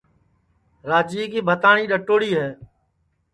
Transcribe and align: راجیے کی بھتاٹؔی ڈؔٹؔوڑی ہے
راجیے 0.89 1.25
کی 1.31 1.39
بھتاٹؔی 1.47 1.83
ڈؔٹؔوڑی 1.91 2.31
ہے 2.39 2.49